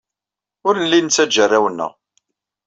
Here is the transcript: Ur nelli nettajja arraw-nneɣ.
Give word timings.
Ur 0.67 0.73
nelli 0.77 0.99
nettajja 1.01 1.41
arraw-nneɣ. 1.45 1.91